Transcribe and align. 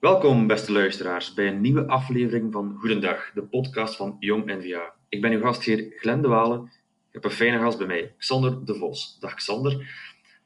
Welkom, 0.00 0.46
beste 0.46 0.72
luisteraars, 0.72 1.34
bij 1.34 1.48
een 1.48 1.60
nieuwe 1.60 1.86
aflevering 1.86 2.52
van 2.52 2.76
Goedendag, 2.78 3.30
de 3.34 3.42
podcast 3.42 3.96
van 3.96 4.16
Jong 4.18 4.44
NVA. 4.44 4.94
Ik 5.08 5.20
ben 5.20 5.32
uw 5.32 5.40
gastheer 5.40 5.92
Glenn 5.96 6.22
de 6.22 6.28
Walen. 6.28 6.62
Ik 7.08 7.12
heb 7.12 7.24
een 7.24 7.30
fijne 7.30 7.58
gast 7.58 7.78
bij 7.78 7.86
mij, 7.86 8.14
Xander 8.18 8.64
de 8.64 8.74
Vos. 8.74 9.18
Dag 9.18 9.34
Xander. 9.34 9.94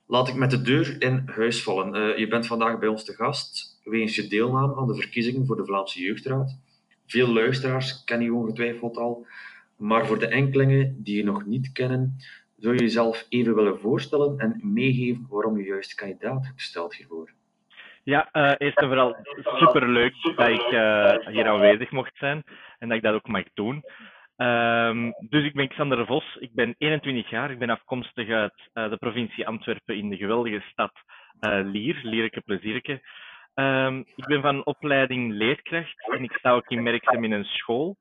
Laat 0.06 0.28
ik 0.28 0.34
met 0.34 0.50
de 0.50 0.62
deur 0.62 1.02
in 1.02 1.22
huis 1.26 1.62
vallen. 1.62 1.94
Uh, 1.94 2.18
je 2.18 2.28
bent 2.28 2.46
vandaag 2.46 2.78
bij 2.78 2.88
ons 2.88 3.04
te 3.04 3.12
gast 3.12 3.80
wegens 3.84 4.16
je 4.16 4.28
deelname 4.28 4.76
aan 4.76 4.86
de 4.86 4.94
verkiezingen 4.94 5.46
voor 5.46 5.56
de 5.56 5.64
Vlaamse 5.64 6.00
Jeugdraad. 6.00 6.58
Veel 7.06 7.28
luisteraars 7.28 8.04
kennen 8.04 8.26
je 8.26 8.34
ongetwijfeld 8.34 8.96
al, 8.96 9.26
maar 9.76 10.06
voor 10.06 10.18
de 10.18 10.28
enkelingen 10.28 11.02
die 11.02 11.16
je 11.16 11.24
nog 11.24 11.46
niet 11.46 11.72
kennen, 11.72 12.16
zou 12.56 12.74
je 12.74 12.80
jezelf 12.80 13.26
even 13.28 13.54
willen 13.54 13.80
voorstellen 13.80 14.38
en 14.38 14.60
meegeven 14.62 15.26
waarom 15.28 15.58
je 15.58 15.64
juist 15.64 15.94
kandidaat 15.94 16.44
hebt 16.44 16.60
gesteld 16.60 16.94
hiervoor? 16.94 17.32
Ja, 18.04 18.28
uh, 18.32 18.52
eerst 18.58 18.78
en 18.78 18.86
vooral 18.86 19.16
superleuk 19.42 20.14
dat 20.36 20.48
ik 20.48 20.70
uh, 20.70 21.16
hier 21.26 21.48
aanwezig 21.48 21.90
mocht 21.90 22.16
zijn 22.16 22.42
en 22.78 22.88
dat 22.88 22.96
ik 22.96 23.02
dat 23.02 23.14
ook 23.14 23.28
mag 23.28 23.44
doen. 23.54 23.82
Um, 24.36 25.14
dus 25.28 25.44
ik 25.44 25.54
ben 25.54 25.68
Xander 25.68 26.06
Vos, 26.06 26.36
ik 26.40 26.54
ben 26.54 26.74
21 26.78 27.30
jaar, 27.30 27.50
ik 27.50 27.58
ben 27.58 27.70
afkomstig 27.70 28.28
uit 28.28 28.70
uh, 28.74 28.90
de 28.90 28.96
provincie 28.96 29.46
Antwerpen 29.46 29.96
in 29.96 30.08
de 30.10 30.16
geweldige 30.16 30.62
stad 30.70 30.92
Lier, 31.40 32.00
Lierke 32.02 32.40
Plezierke. 32.40 33.00
Um, 33.54 33.98
ik 34.14 34.26
ben 34.26 34.42
van 34.42 34.64
opleiding 34.64 35.32
leerkracht 35.32 36.10
en 36.12 36.22
ik 36.22 36.32
sta 36.32 36.50
ook 36.50 36.68
in 36.68 36.84
werkzaam 36.84 37.24
in 37.24 37.32
een 37.32 37.44
school, 37.44 37.96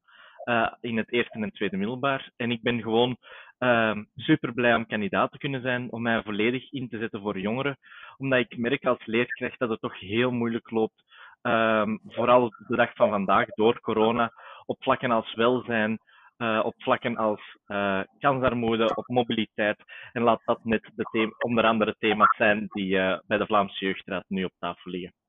in 0.82 0.98
het 0.98 1.12
eerste 1.12 1.40
en 1.40 1.52
tweede 1.52 1.78
middelbaar. 1.78 2.30
En 2.36 2.52
ik 2.52 2.62
ben 2.62 2.82
gewoon 2.82 3.18
Um, 3.60 4.08
super 4.16 4.54
blij 4.54 4.76
om 4.76 4.86
kandidaat 4.86 5.32
te 5.32 5.38
kunnen 5.38 5.62
zijn, 5.62 5.92
om 5.92 6.02
mij 6.02 6.24
volledig 6.24 6.72
in 6.72 6.90
te 6.90 6.98
zetten 6.98 7.22
voor 7.22 7.40
jongeren. 7.40 7.78
Omdat 8.18 8.40
ik 8.40 8.58
merk 8.58 8.86
als 8.86 9.06
leerkracht 9.06 9.60
dat 9.60 9.70
het 9.70 9.82
toch 9.82 10.00
heel 10.00 10.32
moeilijk 10.32 10.72
loopt. 10.72 11.04
Um, 11.42 12.00
vooral 12.04 12.50
de 12.68 12.76
dag 12.76 12.94
van 12.94 13.10
vandaag 13.10 13.46
door 13.46 13.80
corona, 13.80 14.32
op 14.66 14.84
vlakken 14.84 15.12
als 15.12 15.34
welzijn, 15.34 16.00
uh, 16.38 16.62
op 16.64 16.74
vlakken 16.78 17.18
als 17.18 17.58
uh, 17.68 18.02
kansarmoede, 18.20 18.96
op 18.96 19.08
mobiliteit. 19.08 19.84
En 20.12 20.22
laat 20.22 20.42
dat 20.46 20.64
net 20.64 20.92
de 20.96 21.36
onder 21.40 21.64
andere 21.64 21.96
thema's 22.00 22.36
zijn 22.38 22.66
die 22.68 22.96
uh, 22.96 23.18
bij 23.28 23.38
de 23.38 23.46
Vlaamse 23.46 23.86
Jeugdraad 23.86 24.24
nu 24.28 24.44
op 24.44 24.54
tafel 24.60 24.92
liggen. 24.92 25.23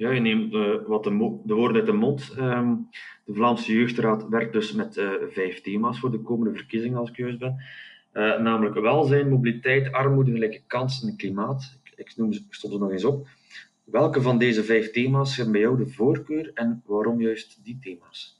Ja, 0.00 0.10
je 0.10 0.20
neemt 0.20 0.52
uh, 0.52 0.74
wat 0.86 1.04
de, 1.04 1.40
de, 1.44 1.54
woorden 1.54 1.76
uit 1.76 1.86
de 1.86 1.92
mond. 1.92 2.34
Um, 2.38 2.88
de 3.24 3.34
Vlaamse 3.34 3.72
Jeugdraad 3.72 4.28
werkt 4.28 4.52
dus 4.52 4.72
met 4.72 4.96
uh, 4.96 5.10
vijf 5.28 5.60
thema's 5.60 5.98
voor 5.98 6.10
de 6.10 6.20
komende 6.20 6.54
verkiezingen, 6.54 6.98
als 6.98 7.10
ik 7.10 7.16
juist 7.16 7.38
ben. 7.38 7.56
Uh, 8.12 8.38
namelijk 8.38 8.74
welzijn, 8.74 9.28
mobiliteit, 9.28 9.92
armoede, 9.92 10.30
gelijke 10.30 10.62
kansen 10.66 11.08
en 11.08 11.16
klimaat. 11.16 11.78
Ik, 11.82 11.92
ik 11.96 12.16
noem, 12.16 12.32
stond 12.50 12.72
er 12.72 12.78
nog 12.78 12.90
eens 12.90 13.04
op. 13.04 13.28
Welke 13.84 14.22
van 14.22 14.38
deze 14.38 14.64
vijf 14.64 14.90
thema's 14.90 15.36
hebben 15.36 15.52
bij 15.52 15.62
jou 15.62 15.76
de 15.76 15.86
voorkeur 15.86 16.50
en 16.54 16.82
waarom 16.86 17.20
juist 17.20 17.64
die 17.64 17.78
thema's? 17.80 18.39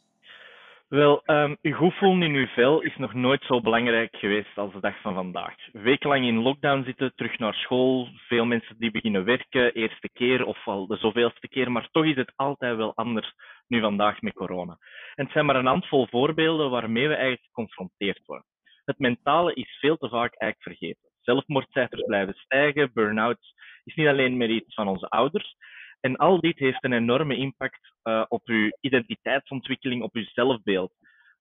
Wel, 0.91 1.23
um, 1.27 1.57
uw 1.63 1.91
voelen 1.91 2.23
in 2.23 2.35
uw 2.35 2.47
vel 2.47 2.81
is 2.81 2.97
nog 2.97 3.15
nooit 3.15 3.43
zo 3.43 3.61
belangrijk 3.61 4.17
geweest 4.17 4.59
als 4.59 4.73
de 4.73 4.81
dag 4.81 5.01
van 5.01 5.15
vandaag. 5.15 5.55
Wekenlang 5.73 6.25
in 6.25 6.43
lockdown 6.43 6.83
zitten, 6.85 7.13
terug 7.15 7.39
naar 7.39 7.55
school, 7.55 8.09
veel 8.15 8.45
mensen 8.45 8.77
die 8.79 8.91
beginnen 8.91 9.25
werken, 9.25 9.73
eerste 9.73 10.09
keer 10.13 10.45
of 10.45 10.67
al 10.67 10.87
de 10.87 10.97
zoveelste 10.97 11.49
keer, 11.49 11.73
maar 11.73 11.89
toch 11.91 12.05
is 12.05 12.17
het 12.17 12.33
altijd 12.37 12.77
wel 12.77 12.95
anders 12.95 13.33
nu 13.67 13.81
vandaag 13.81 14.21
met 14.21 14.33
corona. 14.33 14.79
En 15.15 15.25
het 15.25 15.33
zijn 15.33 15.47
maar 15.47 15.57
een 15.57 15.67
handvol 15.67 16.07
voorbeelden 16.07 16.71
waarmee 16.71 17.09
we 17.09 17.15
eigenlijk 17.15 17.45
geconfronteerd 17.45 18.21
worden. 18.27 18.47
Het 18.85 18.99
mentale 18.99 19.55
is 19.55 19.79
veel 19.81 19.97
te 19.97 20.09
vaak 20.09 20.35
eigenlijk 20.35 20.79
vergeten. 20.79 21.11
Zelfmoordcijfers 21.21 22.05
blijven 22.05 22.35
stijgen, 22.35 22.91
burn-outs 22.93 23.55
is 23.85 23.95
niet 23.95 24.09
alleen 24.09 24.37
meer 24.37 24.51
iets 24.51 24.75
van 24.75 24.89
onze 24.89 25.09
ouders, 25.09 25.57
en 26.01 26.17
al 26.17 26.41
dit 26.41 26.59
heeft 26.59 26.85
een 26.85 26.93
enorme 26.93 27.37
impact 27.37 27.93
uh, 28.05 28.25
op 28.29 28.43
uw 28.45 28.71
identiteitsontwikkeling, 28.81 30.03
op 30.03 30.15
uw 30.15 30.25
zelfbeeld. 30.25 30.93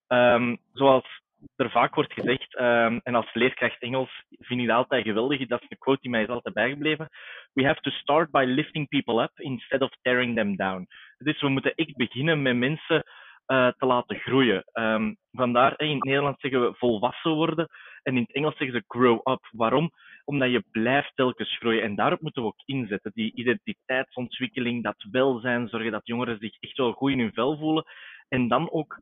Um, 0.08 0.58
zoals 0.74 1.22
er 1.56 1.72
vaak 1.72 1.96
wordt 1.96 2.14
gezegd, 2.14 2.60
um, 2.60 3.00
en 3.04 3.16
als 3.16 3.34
leerkracht 3.34 3.82
Engels 3.82 4.24
vind 4.30 4.62
ik 4.62 4.68
dat 4.68 4.78
altijd 4.78 5.04
geweldig, 5.04 5.48
dat 5.48 5.62
is 5.62 5.70
een 5.70 5.78
quote 5.78 6.02
die 6.02 6.10
mij 6.10 6.22
is 6.22 6.28
altijd 6.28 6.56
bijgebleven. 6.56 7.10
We 7.54 7.66
have 7.66 7.82
to 7.82 7.90
start 7.90 8.32
by 8.32 8.44
lifting 8.48 8.88
people 8.88 9.24
up 9.24 9.40
instead 9.40 9.82
of 9.82 9.92
tearing 10.02 10.36
them 10.36 10.56
down. 10.56 10.88
Dus 11.18 11.42
we 11.42 11.50
moeten 11.50 11.76
echt 11.76 11.96
beginnen 11.96 12.42
met 12.42 12.56
mensen 12.56 13.04
te 13.50 13.86
laten 13.86 14.20
groeien. 14.20 14.64
Um, 14.74 15.18
vandaar, 15.32 15.74
in 15.78 15.96
het 15.96 16.04
Nederlands 16.04 16.42
zeggen 16.42 16.62
we 16.62 16.74
volwassen 16.78 17.32
worden 17.32 17.68
en 18.04 18.16
in 18.16 18.22
het 18.22 18.34
Engels 18.34 18.58
zeggen 18.58 18.78
ze 18.78 18.84
grow 18.98 19.20
up. 19.24 19.48
Waarom? 19.52 19.92
Omdat 20.26 20.52
je 20.52 20.64
blijft 20.72 21.12
telkens 21.16 21.58
groeien 21.58 21.84
en 21.84 21.96
daarop 21.96 22.22
moeten 22.22 22.42
we 22.42 22.48
ook 22.48 22.62
inzetten. 22.66 23.12
Die 23.14 23.32
identiteitsontwikkeling, 23.36 24.84
dat 24.84 25.06
welzijn, 25.12 25.68
zorgen 25.68 25.92
dat 25.92 26.08
jongeren 26.08 26.38
zich 26.40 26.58
echt 26.60 26.78
wel 26.78 26.92
goed 26.92 27.12
in 27.12 27.20
hun 27.20 27.34
vel 27.34 27.58
voelen 27.58 27.86
en 28.28 28.48
dan 28.48 28.72
ook 28.72 29.02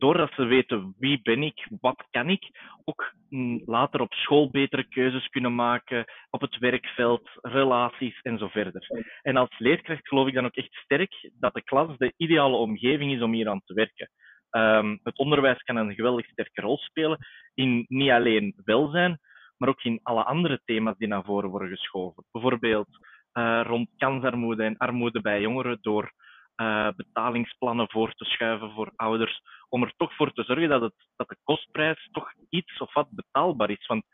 doordat 0.00 0.32
ze 0.34 0.44
weten 0.44 0.94
wie 0.98 1.20
ben 1.22 1.42
ik, 1.42 1.68
wat 1.80 2.04
kan 2.10 2.28
ik, 2.28 2.50
ook 2.84 3.14
mm, 3.28 3.62
later 3.64 4.00
op 4.00 4.12
school 4.12 4.50
betere 4.50 4.88
keuzes 4.88 5.28
kunnen 5.28 5.54
maken, 5.54 6.04
op 6.30 6.40
het 6.40 6.58
werkveld, 6.58 7.30
relaties 7.42 8.20
en 8.22 8.38
zo 8.38 8.48
verder. 8.48 8.86
En 9.22 9.36
als 9.36 9.58
leerkracht 9.58 10.08
geloof 10.08 10.28
ik 10.28 10.34
dan 10.34 10.44
ook 10.44 10.56
echt 10.56 10.74
sterk 10.74 11.30
dat 11.32 11.54
de 11.54 11.62
klas 11.62 11.96
de 11.98 12.12
ideale 12.16 12.56
omgeving 12.56 13.12
is 13.12 13.22
om 13.22 13.32
hier 13.32 13.48
aan 13.48 13.62
te 13.64 13.74
werken. 13.74 14.10
Um, 14.50 15.00
het 15.02 15.18
onderwijs 15.18 15.62
kan 15.62 15.76
een 15.76 15.94
geweldig 15.94 16.26
sterke 16.26 16.60
rol 16.60 16.78
spelen 16.78 17.18
in 17.54 17.84
niet 17.88 18.10
alleen 18.10 18.54
welzijn, 18.64 19.18
maar 19.56 19.68
ook 19.68 19.82
in 19.82 20.00
alle 20.02 20.24
andere 20.24 20.60
thema's 20.64 20.96
die 20.96 21.08
naar 21.08 21.24
voren 21.24 21.50
worden 21.50 21.68
geschoven. 21.68 22.24
Bijvoorbeeld 22.32 22.88
uh, 23.32 23.60
rond 23.64 23.88
kansarmoede 23.96 24.62
en 24.62 24.76
armoede 24.76 25.20
bij 25.20 25.40
jongeren 25.40 25.78
door 25.80 26.12
uh, 26.60 26.88
betalingsplannen 26.96 27.90
voor 27.90 28.14
te 28.14 28.24
schuiven 28.24 28.70
voor 28.70 28.92
ouders, 28.96 29.42
om 29.68 29.82
er 29.82 29.92
toch 29.96 30.14
voor 30.14 30.32
te 30.32 30.42
zorgen 30.42 30.68
dat, 30.68 30.80
het, 30.80 30.94
dat 31.16 31.28
de 31.28 31.36
kostprijs 31.42 32.08
toch 32.12 32.32
iets 32.48 32.78
of 32.78 32.94
wat 32.94 33.10
betaalbaar 33.10 33.70
is. 33.70 33.86
Want 33.86 34.04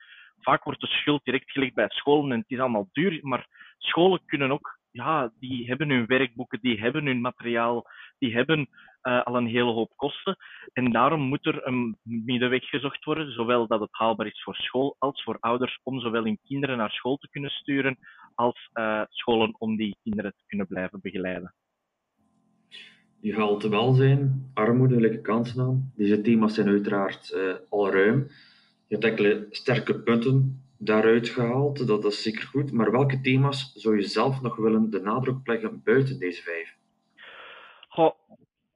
vaak 0.40 0.64
wordt 0.64 0.80
de 0.80 0.86
schuld 0.86 1.24
direct 1.24 1.50
gelegd 1.50 1.74
bij 1.74 1.88
scholen 1.88 2.32
en 2.32 2.38
het 2.38 2.50
is 2.50 2.58
allemaal 2.58 2.88
duur, 2.92 3.18
maar 3.22 3.46
scholen 3.78 4.24
kunnen 4.26 4.50
ook, 4.50 4.78
ja, 4.90 5.32
die 5.38 5.66
hebben 5.66 5.90
hun 5.90 6.06
werkboeken, 6.06 6.58
die 6.60 6.80
hebben 6.80 7.06
hun 7.06 7.20
materiaal, 7.20 7.84
die 8.18 8.34
hebben 8.34 8.68
uh, 9.02 9.22
al 9.22 9.36
een 9.36 9.46
hele 9.46 9.72
hoop 9.72 9.92
kosten. 9.96 10.36
En 10.72 10.92
daarom 10.92 11.20
moet 11.20 11.46
er 11.46 11.66
een 11.66 11.96
middenweg 12.02 12.68
gezocht 12.68 13.04
worden, 13.04 13.32
zowel 13.32 13.66
dat 13.66 13.80
het 13.80 13.92
haalbaar 13.92 14.26
is 14.26 14.42
voor 14.42 14.54
school 14.54 14.96
als 14.98 15.22
voor 15.22 15.36
ouders, 15.40 15.80
om 15.82 16.00
zowel 16.00 16.24
hun 16.24 16.40
kinderen 16.44 16.76
naar 16.76 16.90
school 16.90 17.16
te 17.16 17.28
kunnen 17.28 17.50
sturen, 17.50 17.98
als 18.34 18.70
uh, 18.74 19.02
scholen 19.08 19.54
om 19.58 19.76
die 19.76 19.96
kinderen 20.02 20.32
te 20.36 20.44
kunnen 20.46 20.66
blijven 20.66 21.00
begeleiden. 21.00 21.54
Je 23.20 23.34
haalt 23.34 23.62
welzijn, 23.62 24.50
armoede, 24.54 24.94
gelijke 24.94 25.20
kansen 25.20 25.62
aan. 25.62 25.92
Deze 25.96 26.20
thema's 26.20 26.54
zijn 26.54 26.68
uiteraard 26.68 27.32
uh, 27.34 27.54
al 27.68 27.90
ruim. 27.90 28.18
Je 28.88 28.94
hebt 28.94 29.04
enkele 29.04 29.46
sterke 29.50 30.00
punten 30.00 30.62
daaruit 30.78 31.28
gehaald, 31.28 31.86
dat 31.86 32.04
is 32.04 32.22
zeker 32.22 32.42
goed. 32.42 32.72
Maar 32.72 32.90
welke 32.90 33.20
thema's 33.20 33.72
zou 33.74 33.96
je 33.96 34.02
zelf 34.02 34.42
nog 34.42 34.56
willen 34.56 34.90
de 34.90 35.00
nadruk 35.00 35.46
leggen 35.46 35.80
buiten 35.84 36.18
deze 36.18 36.42
vijf? 36.42 36.76
Goh, 37.88 38.12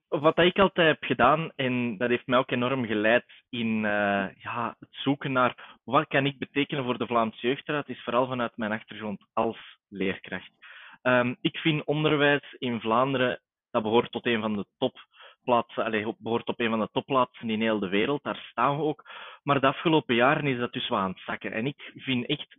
wat 0.09 0.39
ik 0.39 0.59
altijd 0.59 0.89
heb 0.89 1.05
gedaan, 1.05 1.53
en 1.57 1.97
dat 1.99 2.09
heeft 2.09 2.27
mij 2.27 2.39
ook 2.39 2.51
enorm 2.51 2.87
geleid 2.87 3.25
in 3.49 3.77
uh, 3.77 4.27
ja, 4.37 4.77
het 4.79 4.89
zoeken 4.91 5.33
naar 5.33 5.79
wat 5.85 6.07
kan 6.07 6.27
ik 6.27 6.39
betekenen 6.39 6.85
voor 6.85 6.99
de 6.99 7.07
Vlaamse 7.07 7.47
jeugdraad, 7.47 7.89
is 7.89 8.03
vooral 8.03 8.27
vanuit 8.27 8.57
mijn 8.57 8.73
achtergrond 8.73 9.27
als 9.33 9.79
leerkracht. 9.89 10.51
Um, 11.03 11.37
ik 11.41 11.57
vind 11.57 11.85
onderwijs 11.85 12.57
in 12.59 12.81
Vlaanderen 12.81 13.41
dat 13.71 13.83
behoort 13.83 14.13
tot 14.13 14.27
een 14.27 14.41
van 14.41 14.57
de 14.57 14.65
topplaatsen, 14.79 15.85
allez, 15.85 16.13
behoort 16.19 16.49
op 16.49 16.61
een 16.61 16.71
van 16.71 16.81
de 16.81 16.89
topplaatsen 16.93 17.51
in 17.51 17.61
heel 17.61 17.79
de 17.79 17.89
wereld. 17.89 18.23
Daar 18.23 18.47
staan 18.51 18.77
we 18.77 18.83
ook. 18.83 19.05
Maar 19.43 19.61
de 19.61 19.67
afgelopen 19.67 20.15
jaren 20.15 20.47
is 20.47 20.59
dat 20.59 20.73
dus 20.73 20.89
wel 20.89 20.99
aan 20.99 21.11
het 21.11 21.23
zakken. 21.27 21.53
En 21.53 21.67
ik 21.67 21.93
vind 21.97 22.27
echt, 22.27 22.57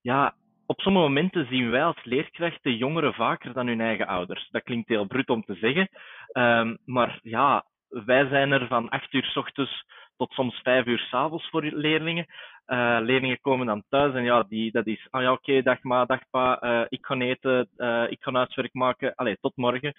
ja, 0.00 0.34
op 0.66 0.80
sommige 0.80 1.06
momenten 1.06 1.46
zien 1.46 1.70
wij 1.70 1.84
als 1.84 2.04
leerkrachten 2.04 2.76
jongeren 2.76 3.14
vaker 3.14 3.52
dan 3.52 3.66
hun 3.66 3.80
eigen 3.80 4.06
ouders. 4.06 4.48
Dat 4.50 4.62
klinkt 4.62 4.88
heel 4.88 5.06
brut 5.06 5.28
om 5.28 5.44
te 5.44 5.54
zeggen. 5.54 5.88
Um, 6.32 6.78
maar 6.84 7.18
ja, 7.22 7.64
wij 7.88 8.28
zijn 8.28 8.52
er 8.52 8.66
van 8.66 8.88
acht 8.88 9.12
uur 9.12 9.24
s 9.24 9.36
ochtends 9.36 9.84
tot 10.16 10.32
soms 10.32 10.60
vijf 10.62 10.86
uur 10.86 10.98
s 10.98 11.12
avonds 11.12 11.48
voor 11.48 11.62
leerlingen. 11.62 12.26
Uh, 12.66 12.98
leerlingen 13.00 13.40
komen 13.40 13.66
dan 13.66 13.82
thuis 13.88 14.14
en 14.14 14.24
ja, 14.24 14.42
die, 14.42 14.72
dat 14.72 14.86
is, 14.86 15.06
ah 15.10 15.22
ja, 15.22 15.32
oké, 15.32 15.62
dag 15.62 15.82
ma, 15.82 16.04
dag 16.04 16.20
pa, 16.30 16.62
uh, 16.62 16.86
ik 16.88 17.06
ga 17.06 17.18
eten, 17.18 17.68
uh, 17.76 18.04
ik 18.08 18.22
ga 18.22 18.32
huiswerk 18.32 18.74
maken, 18.74 19.14
allee, 19.14 19.36
tot 19.40 19.56
morgen. 19.56 19.94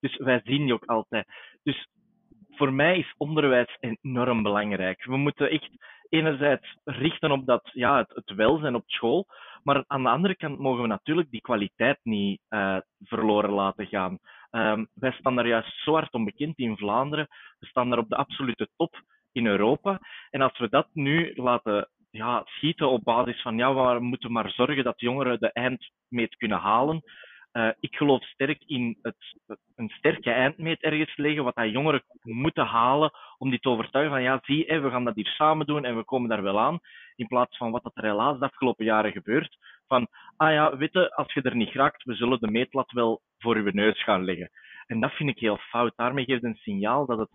Dus 0.00 0.16
wij 0.16 0.40
zien 0.44 0.64
die 0.64 0.74
ook 0.74 0.84
altijd. 0.84 1.26
Dus 1.62 1.88
voor 2.50 2.72
mij 2.72 2.98
is 2.98 3.14
onderwijs 3.16 3.76
enorm 3.80 4.42
belangrijk. 4.42 5.04
We 5.04 5.16
moeten 5.16 5.50
echt 5.50 5.70
enerzijds 6.08 6.76
richten 6.84 7.30
op 7.30 7.46
dat, 7.46 7.70
ja, 7.72 8.06
het, 8.08 8.32
welzijn 8.36 8.74
op 8.74 8.84
school, 8.86 9.26
maar 9.62 9.84
aan 9.86 10.02
de 10.02 10.08
andere 10.08 10.36
kant 10.36 10.58
mogen 10.58 10.82
we 10.82 10.88
natuurlijk 10.88 11.30
die 11.30 11.40
kwaliteit 11.40 11.98
niet 12.02 12.40
uh, 12.50 12.76
verloren 13.04 13.50
laten 13.50 13.86
gaan. 13.86 14.18
Um, 14.50 14.88
wij 14.94 15.12
staan 15.12 15.36
daar 15.36 15.46
juist 15.46 15.82
zo 15.82 15.92
hard 15.92 16.12
onbekend 16.12 16.58
in 16.58 16.76
Vlaanderen. 16.76 17.26
We 17.58 17.66
staan 17.66 17.90
daar 17.90 17.98
op 17.98 18.08
de 18.08 18.16
absolute 18.16 18.68
top 18.76 19.02
in 19.32 19.46
Europa. 19.46 20.00
En 20.30 20.40
als 20.40 20.58
we 20.58 20.68
dat 20.68 20.88
nu 20.92 21.32
laten 21.34 21.88
ja, 22.10 22.42
schieten 22.44 22.88
op 22.88 23.04
basis 23.04 23.42
van 23.42 23.56
ja, 23.56 23.94
we 23.94 24.00
moeten 24.00 24.32
maar 24.32 24.50
zorgen 24.50 24.84
dat 24.84 25.00
jongeren 25.00 25.40
de 25.40 25.52
eindmeet 25.52 26.36
kunnen 26.36 26.58
halen, 26.58 27.02
Uh, 27.56 27.68
ik 27.80 27.96
geloof 27.96 28.24
sterk 28.24 28.62
in 28.66 28.98
het, 29.02 29.16
een 29.76 29.88
sterke 29.88 30.30
eindmeet 30.30 30.82
ergens 30.82 31.16
leggen, 31.16 31.44
wat 31.44 31.54
dat 31.54 31.70
jongeren 31.70 32.02
moeten 32.22 32.64
halen 32.64 33.10
om 33.38 33.50
die 33.50 33.58
te 33.58 33.68
overtuigen 33.68 34.12
van 34.12 34.22
ja, 34.22 34.40
zie, 34.42 34.80
we 34.80 34.90
gaan 34.90 35.04
dat 35.04 35.14
hier 35.14 35.26
samen 35.26 35.66
doen 35.66 35.84
en 35.84 35.96
we 35.96 36.04
komen 36.04 36.28
daar 36.28 36.42
wel 36.42 36.60
aan. 36.60 36.78
In 37.14 37.26
plaats 37.26 37.56
van 37.56 37.70
wat 37.70 37.82
dat 37.82 37.96
er 37.96 38.04
helaas 38.04 38.38
de 38.38 38.44
afgelopen 38.44 38.84
jaren 38.84 39.12
gebeurt. 39.12 39.56
Van, 39.86 40.06
ah 40.36 40.52
ja, 40.52 40.76
weet 40.76 41.14
als 41.14 41.32
je 41.32 41.42
er 41.42 41.56
niet 41.56 41.72
raakt, 41.72 42.04
we 42.04 42.14
zullen 42.14 42.40
de 42.40 42.50
meetlat 42.50 42.90
wel 42.92 43.20
voor 43.38 43.56
uw 43.56 43.70
neus 43.70 44.02
gaan 44.02 44.24
leggen. 44.24 44.50
En 44.86 45.00
dat 45.00 45.12
vind 45.12 45.28
ik 45.28 45.38
heel 45.38 45.56
fout. 45.56 45.92
Daarmee 45.96 46.24
geeft 46.24 46.44
een 46.44 46.58
signaal 46.60 47.06
dat 47.06 47.18
het, 47.18 47.30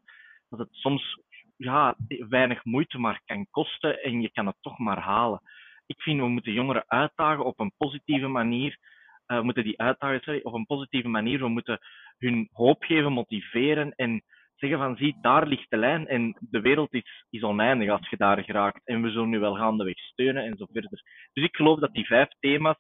dat 0.50 0.60
het 0.60 0.70
soms 0.72 1.20
ja, 1.58 1.96
weinig 2.30 2.66
moeite 2.66 2.98
maar 2.98 3.22
kan 3.26 3.48
kosten 3.52 4.04
en 4.04 4.22
je 4.22 4.32
kan 4.32 4.46
het 4.46 4.58
toch 4.62 4.78
maar 4.78 5.00
halen. 5.00 5.42
Ik 5.86 6.02
vind 6.02 6.20
we 6.20 6.28
moeten 6.28 6.54
jongeren 6.54 6.84
uitdagen 6.88 7.46
op 7.46 7.60
een 7.60 7.74
positieve 7.78 8.28
manier. 8.28 8.78
Uh, 9.32 9.42
moeten 9.42 9.64
die 9.64 9.80
uitdagen 9.80 10.22
sorry, 10.22 10.40
op 10.44 10.54
een 10.54 10.66
positieve 10.66 11.08
manier. 11.08 11.40
We 11.40 11.48
moeten 11.48 11.80
hun 12.18 12.50
hoop 12.52 12.84
geven, 12.84 13.12
motiveren 13.12 13.94
en 13.96 14.24
zeggen 14.56 14.80
van 14.80 14.96
zie, 14.96 15.18
daar 15.22 15.48
ligt 15.48 15.70
de 15.70 15.78
lijn 15.78 16.08
en 16.08 16.38
de 16.40 16.62
wereld 16.62 16.94
is, 16.94 17.26
is 17.30 17.44
oneindig 17.44 17.90
als 17.90 18.10
je 18.10 18.18
daar 18.18 18.44
geraakt. 18.44 18.82
En 18.84 19.02
we 19.02 19.10
zullen 19.10 19.30
nu 19.30 19.40
wel 19.40 19.56
gaandeweg 19.56 19.98
steunen 19.98 20.44
en 20.44 20.58
zo 20.58 20.66
verder. 20.72 21.02
Dus 21.34 21.44
ik 21.44 21.56
geloof 21.56 21.80
dat 21.80 21.94
die 21.94 22.06
vijf 22.06 22.28
thema's 22.40 22.78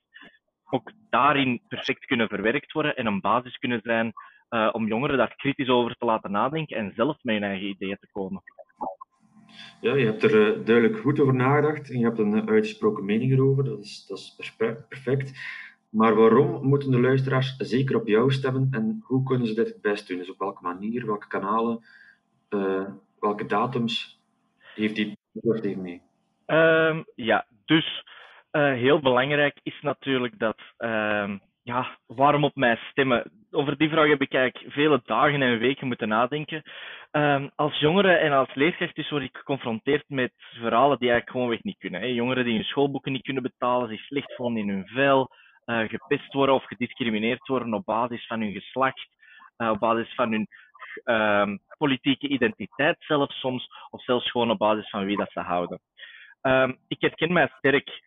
ook 0.69 0.92
daarin 1.09 1.62
perfect 1.68 2.06
kunnen 2.06 2.27
verwerkt 2.27 2.71
worden 2.71 2.95
en 2.95 3.06
een 3.06 3.21
basis 3.21 3.57
kunnen 3.57 3.81
zijn 3.83 4.13
uh, 4.50 4.69
om 4.71 4.88
jongeren 4.88 5.18
daar 5.18 5.36
kritisch 5.36 5.69
over 5.69 5.95
te 5.98 6.06
laten 6.06 6.31
nadenken 6.31 6.77
en 6.77 6.94
zelf 6.95 7.18
met 7.21 7.36
hun 7.36 7.44
eigen 7.44 7.68
ideeën 7.68 7.98
te 8.00 8.07
komen. 8.12 8.44
Ja, 9.81 9.95
je 9.95 10.06
hebt 10.06 10.24
er 10.24 10.57
uh, 10.57 10.65
duidelijk 10.65 11.00
goed 11.00 11.19
over 11.19 11.33
nagedacht 11.33 11.92
en 11.92 12.00
je 12.00 12.06
hebt 12.06 12.19
een 12.19 12.50
uitgesproken 12.50 13.06
mening 13.06 13.31
erover. 13.31 13.63
Dat 13.63 13.80
is, 13.80 14.06
dat 14.07 14.18
is 14.18 14.56
perfect. 14.89 15.31
Maar 15.91 16.15
waarom 16.15 16.67
moeten 16.67 16.91
de 16.91 16.99
luisteraars 16.99 17.55
zeker 17.57 17.95
op 17.95 18.07
jou 18.07 18.31
stemmen 18.31 18.67
en 18.71 19.01
hoe 19.03 19.23
kunnen 19.23 19.47
ze 19.47 19.53
dit 19.53 19.67
het 19.67 19.81
best 19.81 20.07
doen? 20.07 20.17
Dus 20.17 20.31
op 20.31 20.39
welke 20.39 20.63
manier, 20.63 21.05
welke 21.05 21.27
kanalen, 21.27 21.79
uh, 22.49 22.89
welke 23.19 23.45
datums 23.45 24.19
heeft 24.75 24.95
die 24.95 25.17
tegen 25.61 25.81
mee? 25.81 26.01
Um, 26.45 27.05
ja, 27.15 27.45
dus 27.65 28.03
uh, 28.51 28.73
heel 28.73 28.99
belangrijk 28.99 29.59
is 29.63 29.81
natuurlijk 29.81 30.39
dat, 30.39 30.57
uh, 30.79 31.35
ja, 31.63 31.97
waarom 32.05 32.43
op 32.43 32.55
mij 32.55 32.75
stemmen? 32.75 33.31
Over 33.51 33.77
die 33.77 33.89
vraag 33.89 34.07
heb 34.07 34.21
ik 34.21 34.33
eigenlijk 34.33 34.73
vele 34.73 35.01
dagen 35.05 35.41
en 35.41 35.59
weken 35.59 35.88
moeten 35.88 36.07
nadenken. 36.07 36.63
Um, 37.11 37.51
als 37.55 37.79
jongere 37.79 38.13
en 38.13 38.31
als 38.31 38.53
leerkracht 38.53 38.95
dus 38.95 39.09
word 39.09 39.23
ik 39.23 39.38
geconfronteerd 39.38 40.03
met 40.07 40.31
verhalen 40.35 40.99
die 40.99 41.09
eigenlijk 41.09 41.29
gewoonweg 41.29 41.63
niet 41.63 41.77
kunnen. 41.77 42.01
Hè. 42.01 42.07
Jongeren 42.07 42.45
die 42.45 42.55
hun 42.55 42.63
schoolboeken 42.63 43.11
niet 43.11 43.23
kunnen 43.23 43.43
betalen, 43.43 43.89
zich 43.89 44.01
slecht 44.01 44.35
voelen 44.35 44.57
in 44.57 44.69
hun 44.69 44.88
vel, 44.88 45.29
gepest 45.88 46.33
worden 46.33 46.56
of 46.56 46.65
gediscrimineerd 46.65 47.47
worden 47.47 47.73
op 47.73 47.85
basis 47.85 48.27
van 48.27 48.41
hun 48.41 48.51
geslacht, 48.51 49.07
uh, 49.57 49.69
op 49.69 49.79
basis 49.79 50.13
van 50.15 50.31
hun 50.31 50.47
uh, 51.06 51.56
politieke 51.77 52.27
identiteit 52.27 52.95
zelfs 53.00 53.39
soms, 53.39 53.68
of 53.89 54.03
zelfs 54.03 54.31
gewoon 54.31 54.51
op 54.51 54.57
basis 54.57 54.89
van 54.89 55.06
wie 55.06 55.18
dat 55.18 55.31
ze 55.31 55.39
houden. 55.39 55.81
Um, 56.41 56.77
ik 56.88 57.01
herken 57.01 57.33
mij 57.33 57.51
sterk 57.57 58.01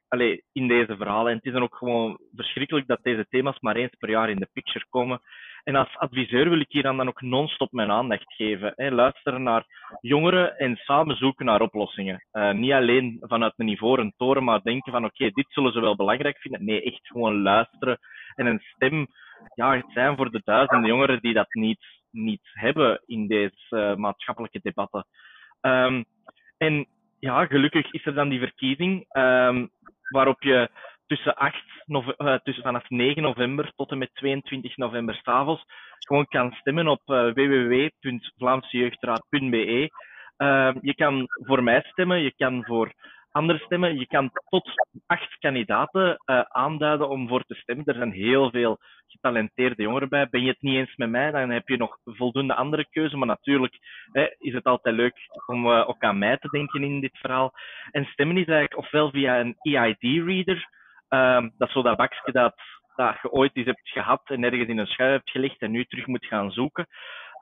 in 0.52 0.68
deze 0.68 0.96
verhalen. 0.96 1.30
En 1.30 1.36
het 1.36 1.46
is 1.46 1.52
dan 1.52 1.62
ook 1.62 1.76
gewoon 1.76 2.18
verschrikkelijk 2.36 2.86
dat 2.86 3.02
deze 3.02 3.26
thema's 3.28 3.60
maar 3.60 3.76
eens 3.76 3.94
per 3.98 4.10
jaar 4.10 4.30
in 4.30 4.38
de 4.38 4.48
picture 4.52 4.86
komen. 4.88 5.20
En 5.64 5.74
als 5.74 5.96
adviseur 5.96 6.48
wil 6.50 6.60
ik 6.60 6.72
hier 6.72 6.82
dan, 6.82 7.08
ook 7.08 7.20
non-stop 7.20 7.72
mijn 7.72 7.90
aandacht 7.90 8.34
geven. 8.34 8.72
Hè. 8.76 8.90
Luisteren 8.90 9.42
naar 9.42 9.64
jongeren 10.00 10.58
en 10.58 10.76
samen 10.76 11.16
zoeken 11.16 11.46
naar 11.46 11.60
oplossingen. 11.60 12.24
Uh, 12.32 12.52
niet 12.52 12.72
alleen 12.72 13.16
vanuit 13.20 13.52
een 13.56 13.68
ivoren 13.68 14.14
toren, 14.16 14.44
maar 14.44 14.62
denken 14.62 14.92
van 14.92 15.04
oké, 15.04 15.30
dit 15.30 15.46
zullen 15.48 15.72
ze 15.72 15.80
wel 15.80 15.96
belangrijk 15.96 16.38
vinden. 16.38 16.64
Nee, 16.64 16.82
echt 16.82 17.06
gewoon 17.06 17.42
luisteren 17.42 17.98
en 18.34 18.46
een 18.46 18.60
stem 18.74 19.06
ja, 19.54 19.76
het 19.76 19.90
zijn 19.92 20.16
voor 20.16 20.30
de 20.30 20.40
duizenden 20.44 20.88
jongeren 20.88 21.20
die 21.20 21.34
dat 21.34 21.54
niet, 21.54 21.84
niet 22.10 22.50
hebben 22.52 23.02
in 23.06 23.26
deze 23.26 23.56
uh, 23.70 23.94
maatschappelijke 23.94 24.60
debatten. 24.62 25.06
Um, 25.60 26.04
en 26.58 26.86
ja, 27.18 27.46
gelukkig 27.46 27.92
is 27.92 28.06
er 28.06 28.14
dan 28.14 28.28
die 28.28 28.38
verkiezing, 28.38 29.04
um, 29.16 29.70
waarop 30.08 30.42
je 30.42 30.70
tussen, 31.06 31.36
8 31.36 31.56
uh, 31.86 32.34
tussen 32.34 32.62
vanaf 32.62 32.88
9 32.88 33.22
november 33.22 33.72
tot 33.76 33.90
en 33.90 33.98
met 33.98 34.14
22 34.14 34.76
november 34.76 35.14
s'avonds 35.14 35.64
gewoon 35.98 36.26
kan 36.26 36.52
stemmen 36.52 36.88
op 36.88 37.02
uh, 37.06 37.32
www.vlaamsejeugdraad.be. 37.32 39.90
Uh, 40.38 40.74
je 40.80 40.94
kan 40.94 41.26
voor 41.28 41.62
mij 41.62 41.82
stemmen, 41.82 42.22
je 42.22 42.34
kan 42.36 42.64
voor 42.64 42.92
andere 43.30 43.58
stemmen. 43.58 43.98
Je 43.98 44.06
kan 44.06 44.30
tot 44.48 44.70
acht 45.06 45.38
kandidaten 45.38 46.22
uh, 46.26 46.40
aanduiden 46.40 47.08
om 47.08 47.28
voor 47.28 47.42
te 47.42 47.54
stemmen. 47.54 47.84
Er 47.84 47.94
zijn 47.94 48.12
heel 48.12 48.50
veel 48.50 48.78
getalenteerde 49.06 49.82
jongeren 49.82 50.08
bij. 50.08 50.28
Ben 50.28 50.42
je 50.42 50.48
het 50.48 50.62
niet 50.62 50.76
eens 50.76 50.96
met 50.96 51.10
mij, 51.10 51.30
dan 51.30 51.50
heb 51.50 51.68
je 51.68 51.76
nog 51.76 51.98
voldoende 52.04 52.54
andere 52.54 52.86
keuze. 52.90 53.16
Maar 53.16 53.26
natuurlijk 53.26 53.78
hè, 54.12 54.34
is 54.38 54.52
het 54.52 54.64
altijd 54.64 54.94
leuk 54.94 55.16
om 55.46 55.68
ook 55.68 56.02
aan 56.02 56.18
mij 56.18 56.36
te 56.36 56.48
denken 56.48 56.82
in 56.82 57.00
dit 57.00 57.18
verhaal. 57.18 57.52
En 57.90 58.04
stemmen 58.04 58.36
is 58.36 58.46
eigenlijk 58.46 58.78
ofwel 58.78 59.10
via 59.10 59.40
een 59.40 59.56
EID-reader. 59.58 60.68
Uh, 61.14 61.48
dat 61.58 61.68
is 61.68 61.74
zo 61.74 61.82
dat 61.82 61.96
bakje 61.96 62.32
dat, 62.32 62.54
dat 62.96 63.16
je 63.22 63.30
ooit 63.30 63.56
eens 63.56 63.66
hebt 63.66 63.88
gehad 63.88 64.22
en 64.24 64.44
ergens 64.44 64.68
in 64.68 64.78
een 64.78 64.86
schuif 64.86 65.10
hebt 65.10 65.30
gelegd 65.30 65.60
en 65.60 65.70
nu 65.70 65.84
terug 65.84 66.06
moet 66.06 66.26
gaan 66.26 66.50
zoeken. 66.50 66.86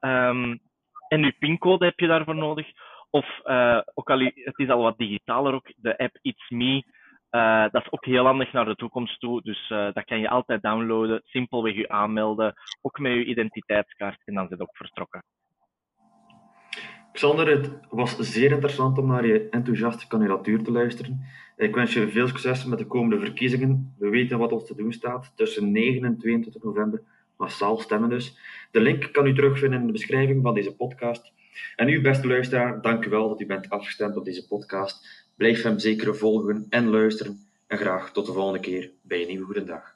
Um, 0.00 0.60
en 1.08 1.24
je 1.24 1.34
pincode 1.38 1.84
heb 1.84 1.98
je 1.98 2.06
daarvoor 2.06 2.34
nodig. 2.34 2.66
Of 3.10 3.40
uh, 3.44 3.80
ook 3.94 4.10
al, 4.10 4.18
het 4.18 4.58
is 4.58 4.68
al 4.68 4.82
wat 4.82 4.98
digitaler 4.98 5.54
ook, 5.54 5.72
de 5.76 5.98
app 5.98 6.18
It's 6.22 6.50
Me. 6.50 6.84
Uh, 7.30 7.66
dat 7.70 7.82
is 7.82 7.92
ook 7.92 8.04
heel 8.04 8.24
handig 8.24 8.52
naar 8.52 8.64
de 8.64 8.74
toekomst 8.74 9.20
toe. 9.20 9.42
Dus 9.42 9.70
uh, 9.70 9.92
dat 9.92 10.04
kan 10.04 10.20
je 10.20 10.28
altijd 10.28 10.62
downloaden, 10.62 11.20
simpelweg 11.24 11.74
je 11.74 11.88
aanmelden, 11.88 12.54
ook 12.82 12.98
met 12.98 13.12
je 13.12 13.24
identiteitskaart 13.24 14.22
en 14.24 14.34
dan 14.34 14.48
zit 14.48 14.60
ook 14.60 14.76
vertrokken. 14.76 15.22
Xander, 17.12 17.48
het 17.48 17.70
was 17.90 18.16
zeer 18.18 18.50
interessant 18.50 18.98
om 18.98 19.06
naar 19.06 19.26
je 19.26 19.48
enthousiaste 19.50 20.06
kandidatuur 20.06 20.62
te 20.62 20.72
luisteren. 20.72 21.26
Ik 21.56 21.74
wens 21.74 21.92
je 21.92 22.08
veel 22.08 22.28
succes 22.28 22.64
met 22.64 22.78
de 22.78 22.86
komende 22.86 23.24
verkiezingen. 23.24 23.94
We 23.98 24.08
weten 24.08 24.38
wat 24.38 24.52
ons 24.52 24.66
te 24.66 24.74
doen 24.74 24.92
staat. 24.92 25.32
Tussen 25.34 25.72
9 25.72 26.04
en 26.04 26.18
22 26.18 26.62
november 26.62 27.02
massaal 27.36 27.78
stemmen 27.78 28.08
dus. 28.08 28.38
De 28.70 28.80
link 28.80 29.12
kan 29.12 29.26
u 29.26 29.34
terugvinden 29.34 29.80
in 29.80 29.86
de 29.86 29.92
beschrijving 29.92 30.42
van 30.42 30.54
deze 30.54 30.76
podcast. 30.76 31.32
En 31.76 31.88
u, 31.88 32.00
beste 32.00 32.26
luisteraar, 32.26 32.82
dank 32.82 33.04
u 33.04 33.10
wel 33.10 33.28
dat 33.28 33.40
u 33.40 33.46
bent 33.46 33.70
afgestemd 33.70 34.16
op 34.16 34.24
deze 34.24 34.46
podcast. 34.46 35.26
Blijf 35.36 35.62
hem 35.62 35.78
zeker 35.78 36.16
volgen 36.16 36.66
en 36.68 36.88
luisteren. 36.88 37.38
En 37.66 37.78
graag 37.78 38.12
tot 38.12 38.26
de 38.26 38.32
volgende 38.32 38.60
keer 38.60 38.90
bij 39.02 39.20
een 39.20 39.28
nieuwe 39.28 39.44
Goedendag. 39.44 39.91